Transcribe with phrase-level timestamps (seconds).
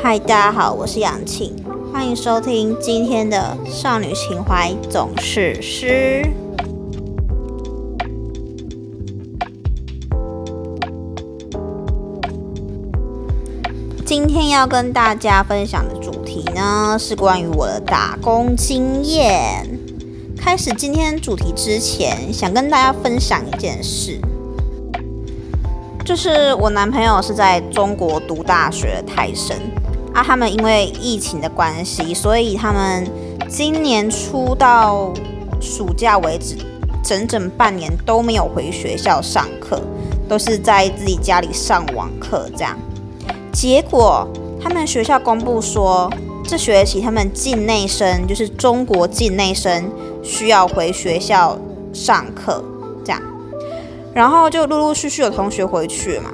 [0.00, 1.52] 嗨，大家好，我是杨庆，
[1.92, 6.24] 欢迎收听今天的少女情怀总是诗。
[14.06, 19.66] 今天要跟大家分享的主题呢，是关于我的打工经验。
[20.36, 24.20] 开始今天主题之前，想跟大家分享一件事。
[26.04, 29.54] 就是我男朋友是在中国读大学的泰生
[30.18, 33.08] 啊，他们因为疫情的关系，所以他们
[33.48, 35.12] 今年初到
[35.60, 36.56] 暑假为止，
[37.04, 39.80] 整整半年都没有回学校上课，
[40.28, 42.76] 都是在自己家里上网课这样。
[43.52, 44.26] 结果
[44.60, 49.88] 他们学校公布说，这学期他们境内生，就是中国境内生
[50.20, 51.56] 需要回学校
[51.92, 52.64] 上课
[53.04, 53.22] 这样。
[54.12, 56.32] 然后就陆陆续续有同学回去嘛，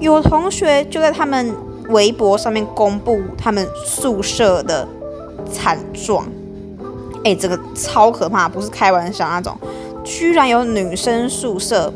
[0.00, 1.54] 有同学就在他们
[1.90, 4.86] 微博上面公布他们宿舍的
[5.50, 6.26] 惨状，
[7.24, 9.56] 哎，这个超可怕，不是开玩笑那种，
[10.02, 11.92] 居然有女生宿舍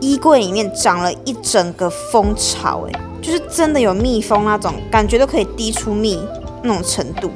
[0.00, 6.20] 衣柜里面长了一整个蜂巢，哎，就是真的有蜜蜂那种感觉都可以滴出蜜
[6.62, 7.30] 那种程度，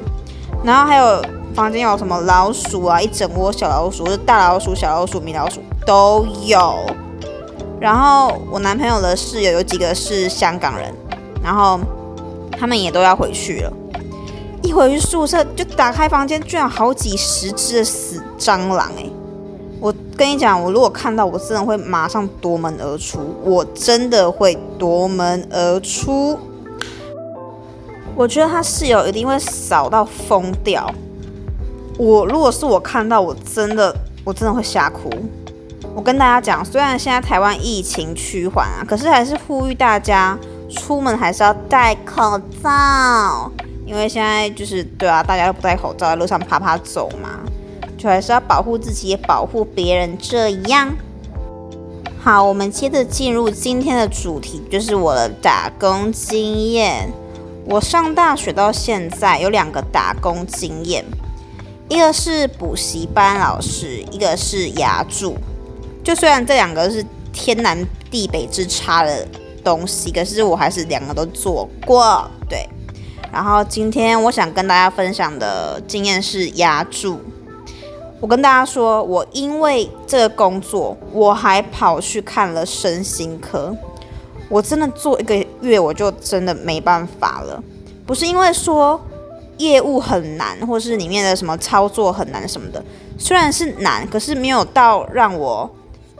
[0.63, 1.21] 然后还有
[1.53, 5.61] 房间有什么老鼠啊，一整窝小老鼠，是大老鼠、小老鼠、米老鼠。
[5.85, 6.77] 都有，
[7.77, 10.93] 然后我男朋友的室友有几个是香港人，
[11.43, 11.79] 然后
[12.57, 13.73] 他们也都要回去了。
[14.61, 19.05] 一回去宿舍就打开房间，居然好几十只的死蟑螂哎！
[19.81, 26.39] 我跟你讲，我如果看到，我真的会马上夺门而出，我真的会夺门而出。
[28.15, 30.89] 我觉得他室友一定会扫到疯掉。
[31.97, 35.09] 我如果是我看到，我真的我真的会吓哭。
[35.93, 40.37] 我跟大家讲，虽然现在台湾疫情趋缓啊，可是还是呼吁大家
[40.73, 43.51] 出门还是要戴口罩，
[43.85, 47.39] 因为现在就是对啊，大家都不戴口罩，在路上爬爬走嘛，
[47.97, 50.17] 就还是要保护自己，也保护别人。
[50.17, 50.93] 这样
[52.19, 57.09] 好，我们接着进入今天的主题，就是我的打工经验。
[57.65, 61.05] 我上大学到现在有两个打工经验，
[61.87, 65.37] 一个是补习班老师，一个是牙助。
[66.03, 67.77] 就虽然这两个是天南
[68.11, 69.25] 地北之差的
[69.63, 72.29] 东西，可是我还是两个都做过。
[72.49, 72.67] 对，
[73.31, 77.19] 然后今天我想跟大家分享的经验是压住。
[78.19, 83.75] 我跟大家说，我因为这个工作，我还跑去看了身心科。
[84.49, 87.61] 我真的做一个月，我就真的没办法了。
[88.05, 88.99] 不是因为说
[89.57, 92.83] 业务很难，或是里面的什么操作很难什么的，
[93.17, 95.69] 虽然是难，可是没有到让我。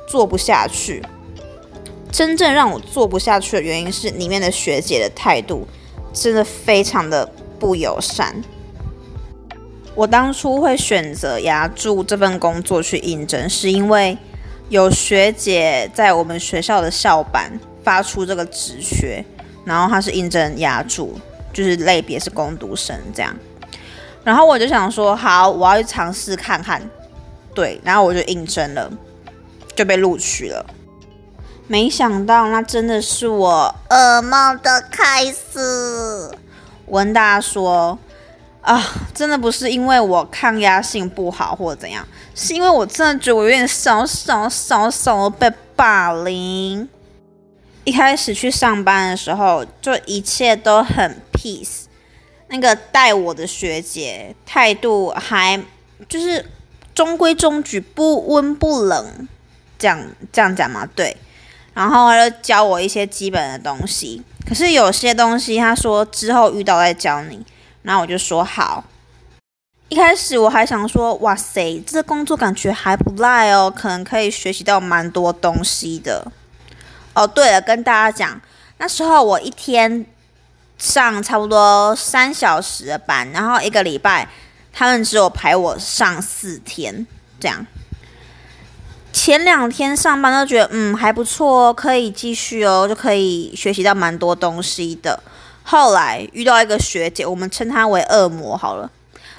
[0.05, 1.01] 做不下去，
[2.13, 5.67] 真正让我做不下去的原因是里面的学姐的态度
[6.13, 7.27] 真的非常的
[7.59, 8.39] 不友善。
[9.95, 14.15] 我当初会选择牙助这份工作去应征，是因为
[14.69, 19.25] 有学姐在我们学校的校版发出这个职缺，
[19.65, 21.19] 然后她是应征牙助，
[21.51, 23.35] 就是类别是攻读生这样。
[24.23, 26.79] 然后我就想说，好，我要去尝试看看，
[27.55, 28.91] 对，然后我就应征了。
[29.75, 30.63] 就被录取了，
[31.67, 36.31] 没想到那真的是我噩梦的开始。
[36.85, 37.97] 我跟大家说
[38.61, 38.81] 啊，
[39.13, 46.87] 真的不是因为我抗压性不好或者怎样，是因为我真的觉得我有点少少少少被霸凌。
[47.85, 51.83] 一开始去上班的时候，就一切都很 peace。
[52.47, 55.61] 那个带我的学姐态度还
[56.07, 56.45] 就是
[56.93, 59.27] 中规中矩，不温不冷。
[59.79, 59.99] 这样
[60.31, 61.17] 这样讲嘛，对，
[61.73, 67.45] 然后他就教我一些基本的东西，可是有些东西他说之后遇到再教你，
[67.81, 68.83] 然后我就说好。
[69.89, 76.31] 一开始我还想说，哇塞，这工作感觉还不赖哦，可能可以学习到蛮多东西的。
[77.13, 78.41] 哦，对了，跟大家讲，
[78.79, 80.03] 那时候我一天
[80.79, 84.27] 上差不多三小时的班，然后一个礼拜
[84.71, 87.05] 他们只有排我上四天，
[87.39, 87.63] 这样。
[89.13, 95.21] 前两天上班都觉得嗯还不错哦，可以继续哦，就可以学习到蛮多东西的。
[95.61, 98.91] 后来遇到一个学姐，我们称她为恶魔好了。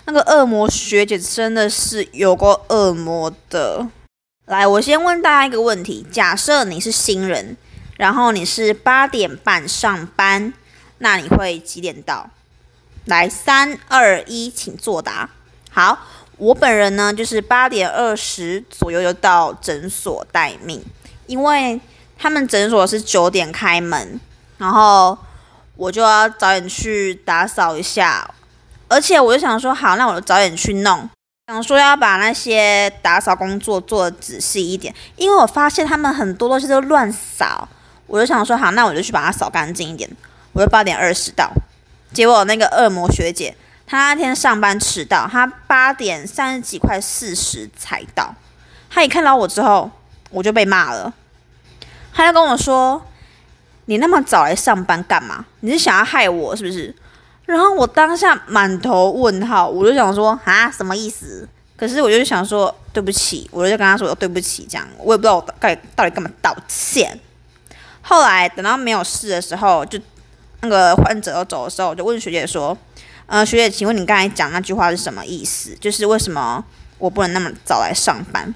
[0.06, 3.86] 那个恶魔学姐真的是有过恶魔的。
[4.46, 7.56] 来，我先问大家一个问题：假设你是新人，
[7.96, 10.54] 然后你是八点半上班，
[10.98, 12.30] 那你会几点到？
[13.06, 15.28] 来，三二一，请作答。
[15.70, 15.98] 好。
[16.36, 20.82] 我本人呢，就是八点二十左右就到诊所待命，
[21.26, 21.80] 因为
[22.18, 24.20] 他们诊所是九点开门，
[24.58, 25.16] 然后
[25.76, 28.28] 我就要早点去打扫一下。
[28.88, 31.08] 而且我就想说，好，那我就早点去弄。
[31.48, 37.68] 想说要把那些打扫工作做的仔细一点，因为我发现他们很多东西都乱扫。
[38.06, 40.08] 我就想说，好，那我就去把它扫干净一点。
[40.52, 41.50] 我就八点二十到，
[42.12, 48.34] 结果那个恶魔学姐，他那天上班迟到，他八点三十几快四十才到。
[48.90, 49.90] 他一看到我之后，
[50.30, 51.12] 我就被骂了。
[52.12, 53.04] 他就跟我说
[53.86, 55.44] ：“你那么早来上班干嘛？
[55.60, 56.94] 你是想要害我是不是？”
[57.44, 61.46] 然后我当下满头问号，我就想说啊，什么意思？
[61.76, 67.18] 可是我就想说对不起，我就跟他说对不起，这样我也不知道我到到底干嘛道歉。
[68.00, 69.98] 后来等到没有事的时候，就
[70.60, 72.78] 那个患者要走的时候，我就问学姐说，
[73.26, 75.76] 呃，学姐，请问你刚才讲那句话是什么意思？
[75.80, 76.64] 就是为什么
[76.98, 78.54] 我不能那么早来上班？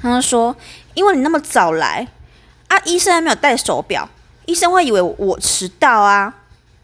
[0.00, 0.56] 他说，
[0.94, 2.08] 因为你那么早来
[2.68, 4.08] 啊，医生还没有戴手表，
[4.46, 6.34] 医生会以为我迟到啊。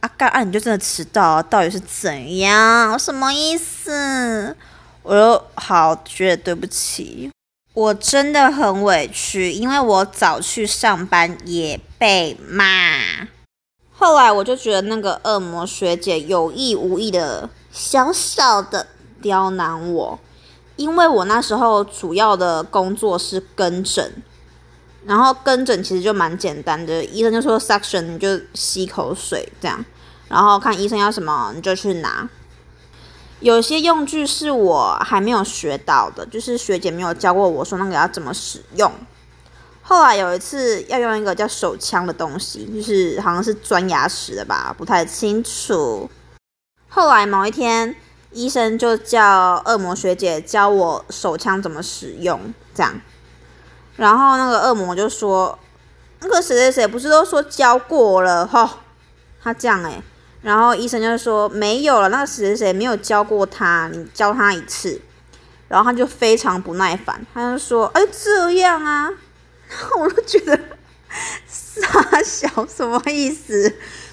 [0.00, 0.44] 啊干啊！
[0.44, 2.96] 你就真的迟到啊，到底是怎样？
[2.96, 4.56] 什么意思？
[5.02, 7.32] 我又好觉得对不起，
[7.74, 13.26] 我真的很委屈，因为我早去上班也被骂。
[13.98, 18.86] 后来我就觉得那个恶魔学姐有意无意的小小的
[19.20, 20.18] 刁难我，
[20.76, 24.22] 因为我那时候主要的工作是跟诊。
[25.06, 29.82] 然后跟诊其实就蛮简单的，医生就说 suction，你就吸口水这样，
[30.28, 32.28] 然后看医生要什么你就去拿。
[33.40, 38.92] 有些用具是我还没有学到的，就是学姐没有教过我说那个要怎么使用。
[39.88, 46.10] 后来有一次要用一个叫手枪的东西，就是好像是钻牙齿的吧，不太清楚。
[46.90, 47.96] 后来某一天，
[48.30, 53.00] 医生就叫恶魔学姐教我手枪怎么使用，这样。
[53.96, 55.58] 然后那个恶魔就说
[56.20, 58.80] ：“那个谁谁谁不是都说教过了哈？
[59.42, 60.02] 他这样诶。
[60.42, 65.00] 然后医生就说没有了，那个谁谁谁没有教过他，你教他一次。
[65.68, 69.08] 然后他就非常不耐烦，他就说：哎，这样啊？
[69.68, 70.58] 然 后我就觉得
[71.46, 73.70] 傻小什么意思？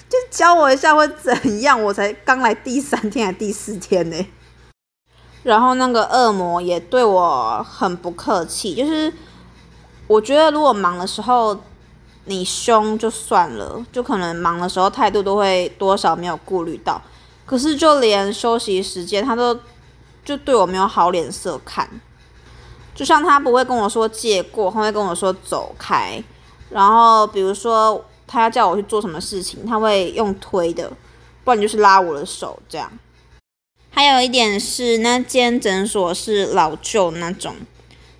[0.08, 1.82] 就教我一下会怎样？
[1.82, 4.26] 我才刚来第三天还第四天呢。
[5.42, 9.12] 然后那个恶魔也对我很不客气，就是。
[10.08, 11.60] 我觉得如果忙的时候
[12.26, 17.02] 你凶就算了，就可能忙的时候态度都会多少没有顾虑到。
[17.44, 19.58] 可是就连休息时间他都
[20.24, 21.90] 就对我没有好脸色看，
[22.96, 26.20] 就像他不会跟我说借过，他会跟我说走开。
[26.70, 30.90] 然后比如说他要叫我去做什么事情，他会用推的，
[31.44, 32.90] 不然就是拉我的手这样。
[33.90, 37.54] 还有一点是那间诊所是老旧那种。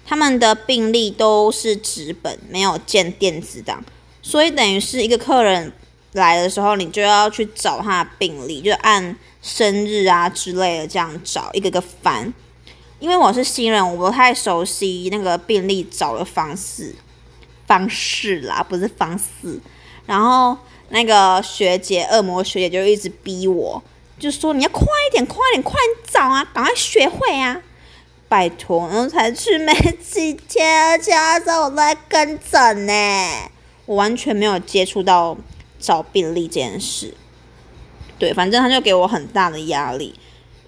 [0.07, 3.83] 他们的病历都是纸本，没有建电子档，
[4.23, 5.73] 所以等于是一个客人
[6.13, 12.33] 来的时候，你就要去找他的病历，就按生日啊之类的这样找，一个个翻。
[12.99, 16.95] 因为我是新人，我不太熟悉那个病例找的方式
[17.67, 19.61] 方式啦，不是方式。
[20.07, 20.57] 然后
[20.91, 23.83] 那个学姐，恶魔学姐就一直逼我，
[24.19, 27.61] 就说你要快一点，快一点，快点找啊，赶快学会啊。
[28.29, 29.73] 拜托，然后才去没
[30.03, 32.93] 几天，而且那时候我在跟诊呢，
[33.85, 35.37] 我完全没有接触到
[35.79, 37.15] 找病例这件事。
[38.19, 40.13] 对，反正他就给我很大的压力，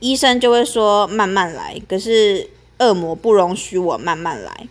[0.00, 4.69] 医生就会说慢慢来，可是恶魔不容许我慢慢来。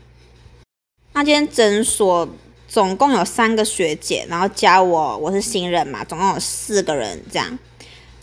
[1.13, 2.27] 那间诊所
[2.67, 7.57] 总共有三个学姐，然后加我，我是新人嘛，总共有四个人这样。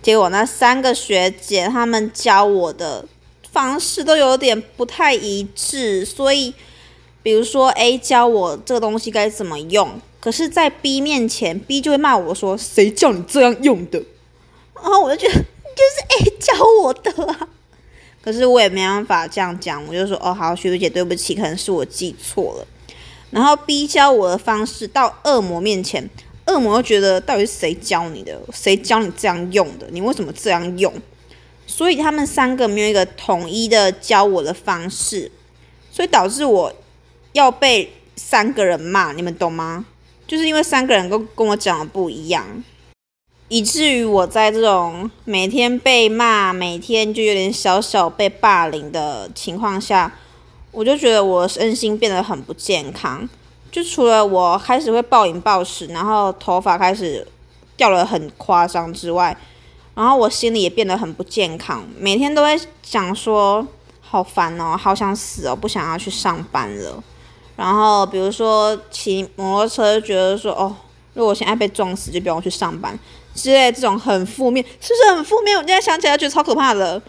[0.03, 3.07] 结果那三个学姐他们教我的。
[3.55, 6.53] 方式都有点不太一致，所以
[7.23, 14.03] 比如说 A 教我这个东西该怎么用，可是，在 B 面前，B 就会骂我说：“谁叫你这样用的？”
[14.75, 15.45] 然后我就觉得
[15.85, 17.49] 就是 A 教我的啊，
[18.23, 22.67] 可是我也没办法这样讲，我就说：“哦，好，学姐姐，对不起，可能是我记错了。”
[23.31, 26.09] 然后 B 教我的方式到恶魔面前，
[26.47, 28.41] 恶魔又觉得到底是谁教你的？
[28.53, 29.87] 谁教你这样用的？
[29.91, 30.93] 你为什么这样用？
[31.67, 35.31] 所以他们三个没有一个统一的教我的方式，
[35.91, 36.73] 所以导致我
[37.33, 39.85] 要被三个人骂，你们懂吗？
[40.27, 42.65] 就是因为三个人都跟我讲的不一样，
[43.55, 50.13] 以至于我在这种每天被骂、每天就有点小小被霸凌的情况下，
[50.73, 53.29] 我就觉得我身心变得很不健康。
[53.71, 57.25] 就除了我开始会暴饮暴食，然后头发开始
[57.77, 59.37] 掉了很夸张之外，
[59.95, 63.65] 然后我心里也变得很不健康，每天都会想说
[64.01, 67.01] 好烦哦，好想死哦，不想要去上班了。
[67.55, 70.75] 然后比如说骑摩托车，就觉得说哦，
[71.13, 72.99] 如果我现在被撞死，就不用去上班
[73.35, 75.57] 之类这种很负面，是不是很负面？
[75.57, 77.03] 我现在想起来觉得超可怕的，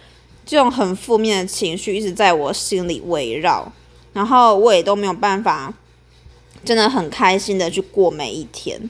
[0.45, 3.71] 这种很负面的情绪一直在我心里围绕，
[4.13, 5.73] 然后我也都没有办法，
[6.63, 8.89] 真的很开心的去过每一天，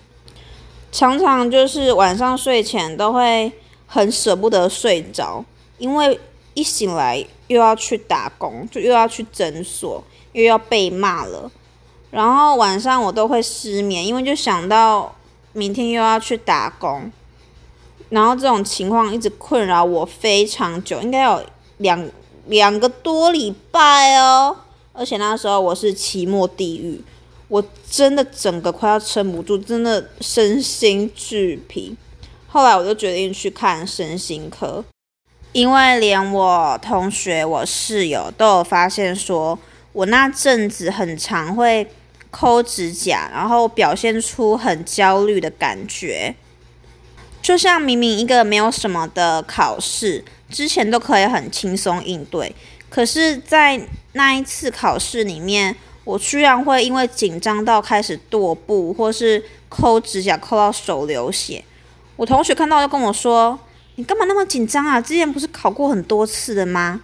[0.92, 3.52] 常常就是晚上睡前都会
[3.86, 5.44] 很舍不得睡着，
[5.78, 6.20] 因为
[6.54, 10.02] 一醒来又要去打工，就又要去诊所，
[10.32, 11.52] 又要被骂了。
[12.12, 15.14] 然后晚上我都会失眠，因为就想到
[15.52, 17.12] 明天又要去打工，
[18.10, 21.44] 然后这种情况一直困扰我非常久，应该有
[21.78, 22.08] 两
[22.48, 24.56] 两个多礼拜哦。
[24.94, 27.02] 而且那时候我是期末地狱，
[27.48, 31.96] 我真的整个快要撑不住，真的身心俱疲。
[32.48, 34.84] 后来我就决定去看身心科，
[35.52, 39.60] 因为连我同学、我室友都有发现，说
[39.94, 41.88] 我那阵子很常会。
[42.32, 46.36] 抠指甲，然后表现出很焦虑的感觉，
[47.46, 52.56] 就像明明一个没有什么的考试，之前都可以很轻松应对，
[52.90, 53.80] 可是，在
[54.14, 55.76] 那一次考试里面，
[56.06, 61.64] 我居然会因为紧张到开始跺步，或是抠指甲抠到手流血。
[62.16, 63.60] 我同学看到就跟我说
[63.98, 65.00] ：“你干嘛那么紧张啊？
[65.00, 67.04] 之前不是考过很多次的吗？”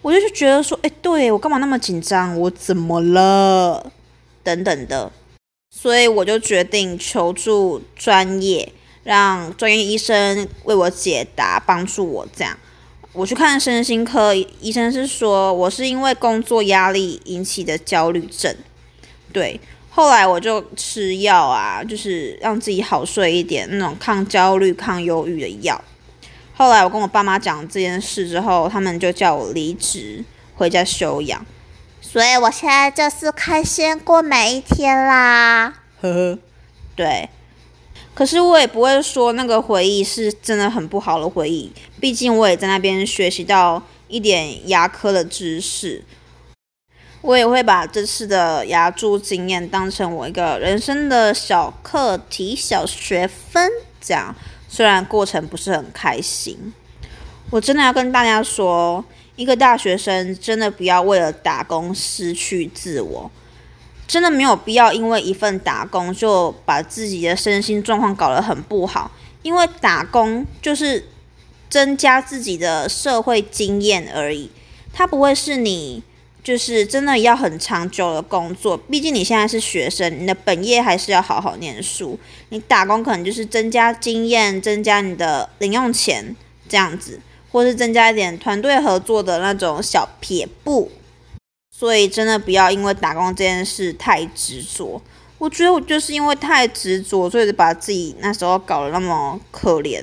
[0.00, 2.34] 我就觉得说：“哎，对我干嘛那么紧张？
[2.40, 3.92] 我怎么了？”
[4.42, 5.12] 等等的，
[5.68, 8.72] 所以我就决定求助专业，
[9.06, 12.26] 让专业医生为我解答，帮助我。
[12.36, 12.58] 这样，
[13.12, 18.52] 我去看身心科医生是说我是因为工作压力引起的焦虑症。
[19.32, 19.60] 对，
[19.90, 25.80] 后来我就吃药啊，就是让自己好睡一点，那种抗焦虑、抗忧郁的药。
[26.54, 30.24] 后来我跟我爸妈讲这件事之后，他们就叫我离职
[30.56, 31.46] 回家休养。
[32.00, 36.38] 所以我现在就是开心过每一天啦，呵呵，
[36.96, 37.28] 对。
[38.16, 41.70] 可是我也不会说那个回忆是真的很不好的回忆，
[42.00, 46.02] 毕竟我也在那边学习到一点牙科的知识。
[47.20, 53.70] 我也会把这次的牙蛀经验当成我一个人生的小课题、小学分，
[54.00, 54.34] 这样。
[54.66, 56.72] 虽然过程不是很开心，
[57.50, 59.04] 我真的要跟大家说。
[59.36, 63.30] 一个大学生真的不要为了打工失去自我，
[64.06, 69.10] 真的没有必要因为一份打工就把自己的身心状况搞得很不好。
[69.42, 71.06] 因为打工就是
[71.68, 74.50] 增加自己的社会经验而已，
[74.92, 76.02] 它不会是你
[76.42, 78.76] 就是真的要很长久的工作。
[78.76, 82.18] 毕竟你现在是学生，你的本业还是要好好念书。
[82.48, 86.34] 你打工可能就是增加经验，增加你的零用钱
[86.68, 87.20] 这样子。
[87.52, 90.90] 或是增加一点团队合作的那种小撇步，
[91.78, 94.98] 所以真的不要因为打工这件事太执着。
[95.36, 100.02] 我觉得我就是因为太执着，所以把自己那时候搞得那么可怜。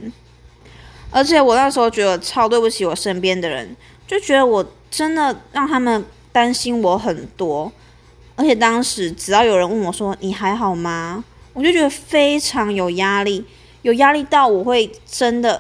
[1.10, 3.75] 而且我那时候觉得超对不起我身边的人，
[4.06, 7.72] 就觉得我真的让他们担心我很多。
[8.36, 13.44] 而且当时只要有人问我说你还好吗，我就觉得非常有压力，
[13.82, 15.60] 有压力到我会真的。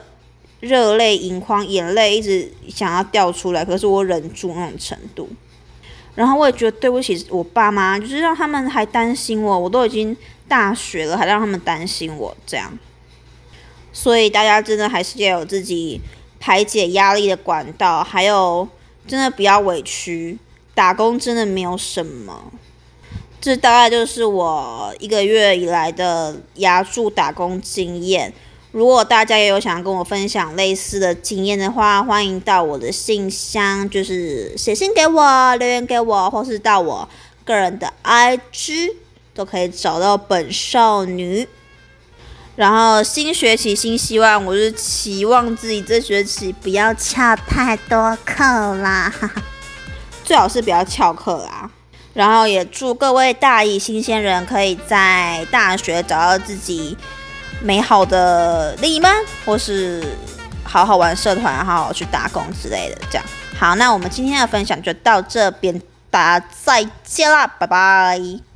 [0.59, 5.27] 热泪盈眶，眼泪一直想要掉出来，可是我忍住那种程度。
[6.15, 10.15] 然后我也觉得对不起我爸妈，就是让他们还担心我，我都已经
[10.47, 12.71] 大学了，还让他们担心我这样。
[13.91, 15.99] 所以大家真的还是要有自己
[16.39, 18.67] 排解压力的管道，还有
[19.07, 20.37] 真的不要委屈，
[20.73, 22.51] 打工真的没有什么。
[23.41, 28.33] 这大概就是我一个月以来的压住打工经验。
[28.73, 37.07] 如果大家也有想跟我分享类似的经验的话，欢迎到我的信箱，就是写信给我、留言给我，或是到我
[37.45, 38.95] 个人的 IG
[39.35, 41.47] 都可以找到本少女。
[42.55, 49.13] 然后新学期新希望，我是期望自己这学期不要翘太多课啦，
[50.25, 51.69] 最好是不要翘课啦。
[52.15, 56.97] 然后也祝各位大一新鲜人可以在大学找到自己。
[57.63, 59.15] 美好的另一半，
[59.45, 60.03] 或是
[60.63, 63.25] 好好玩社团，好好去打工之类的，这样
[63.57, 63.73] 好。
[63.75, 68.52] 那我们今天的分享就到这边，大家再见啦，拜拜。